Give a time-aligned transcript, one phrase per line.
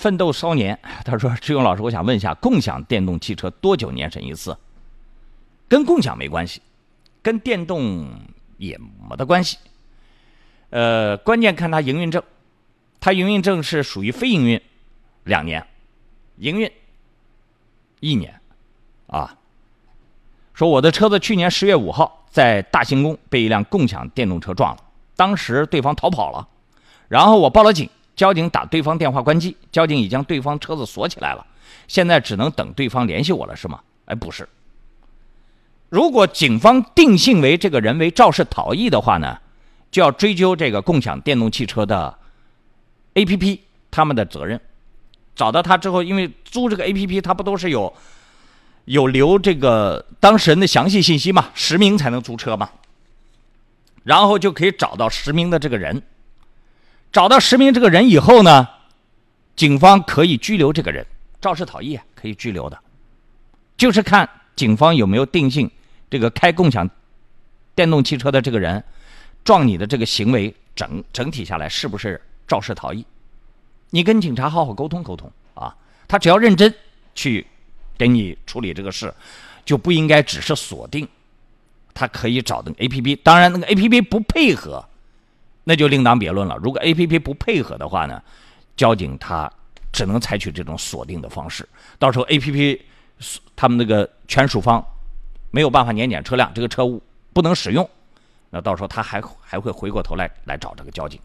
[0.00, 4.56] 奋斗少年， 他说：“志勇老师，我想问一下，共享电动汽车多久年审一次？
[5.68, 6.62] 跟共享没关系，
[7.20, 8.08] 跟电动
[8.56, 9.58] 也没得关系。
[10.70, 12.22] 呃，关键看他营运证，
[12.98, 14.58] 他营运证是属于非营运，
[15.24, 15.62] 两年；
[16.38, 16.72] 营运
[18.00, 18.40] 一年。
[19.06, 19.36] 啊，
[20.54, 24.82] 说我的车子去年十月五号在大兴宫被一辆共享电动车撞了，
[25.14, 26.48] 当时对方逃跑了，
[27.08, 31.46] 然后我报了警。”交警打对方电话关机，交警已将对方车子锁起来了，
[31.88, 33.80] 现在只能等对方联系我了，是吗？
[34.06, 34.48] 哎，不是。
[35.88, 39.38] 如果警方定性为这个人为肇事逃逸的话呢，
[39.90, 42.16] 就要追究这个共享电动汽车的
[43.14, 43.58] APP
[43.90, 44.60] 他们的责任。
[45.34, 47.92] 找到他之后，因为租这个 APP，他不都是有
[48.84, 51.48] 有留这个当事人的详细信息嘛？
[51.54, 52.70] 实名才能租车嘛？
[54.04, 56.02] 然后就可以找到实名的这个人。
[57.12, 58.68] 找到实名这个人以后呢，
[59.56, 61.04] 警方可以拘留这个人，
[61.40, 62.78] 肇事逃逸可以拘留的，
[63.76, 65.68] 就是看警方有没有定性
[66.08, 66.88] 这个开共享
[67.74, 68.82] 电动汽车的这个人
[69.42, 73.04] 撞你的这个行为整整体下来是不是肇事逃逸？
[73.90, 75.74] 你跟警察好好沟通沟通啊，
[76.06, 76.72] 他只要认真
[77.14, 77.44] 去
[77.98, 79.12] 给你处理这个事，
[79.64, 81.08] 就不应该只是锁定，
[81.92, 84.86] 他可以找那个 A P P，当然那个 A P P 不配合。
[85.70, 86.56] 那就另当别论了。
[86.56, 88.20] 如果 A P P 不配合的话呢，
[88.76, 89.48] 交警他
[89.92, 91.64] 只能采取这种锁定的方式。
[91.96, 92.82] 到时候 A P P
[93.54, 94.84] 他们那个权属方
[95.52, 96.84] 没有办法年检车辆，这个车
[97.32, 97.88] 不能使用，
[98.50, 101.20] 那到时候他还还会回过头来来找这个交警。